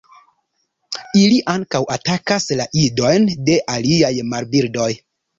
Ili 1.17 1.35
ankaŭ 1.51 1.81
atakas 1.95 2.47
la 2.61 2.65
idojn 2.83 3.27
de 3.49 3.57
aliaj 3.75 4.11
marbirdoj. 4.31 4.89